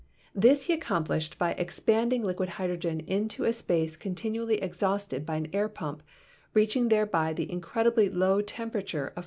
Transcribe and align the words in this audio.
This 0.33 0.63
he 0.63 0.73
accomplished 0.73 1.37
by 1.37 1.49
THE 1.51 1.57
PROPERTIES 1.57 1.77
OF 1.77 1.87
MATTER 1.87 1.93
33 1.99 1.99
expanding 2.01 2.23
liquid 2.25 2.49
hydrogen 2.49 2.99
into 3.01 3.43
a 3.43 3.53
space 3.53 3.95
continually 3.95 4.59
ex 4.59 4.79
hausted 4.79 5.27
by 5.27 5.35
an 5.35 5.47
air 5.53 5.69
pump, 5.69 6.01
reaching 6.55 6.87
thereby 6.87 7.33
the 7.33 7.51
incredibly 7.51 8.09
low 8.09 8.41
temperature 8.41 9.09
of 9.09 9.13
430. 9.13 9.19